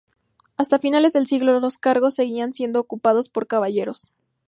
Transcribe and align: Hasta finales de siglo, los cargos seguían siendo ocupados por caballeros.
Hasta 0.57 0.79
finales 0.79 1.13
de 1.13 1.23
siglo, 1.27 1.59
los 1.59 1.77
cargos 1.77 2.15
seguían 2.15 2.53
siendo 2.53 2.79
ocupados 2.79 3.29
por 3.29 3.45
caballeros. 3.45 4.09